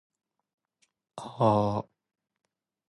[1.17, 1.87] あー。